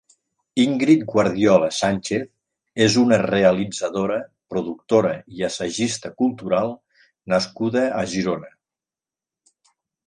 [0.61, 2.23] Ingrid Guardiola Sánchez
[2.85, 4.19] és una realitzadora,
[4.55, 6.77] productora i assagista cultural
[7.37, 8.53] nascuda a Girona.